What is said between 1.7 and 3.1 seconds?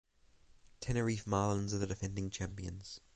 are the defending champions.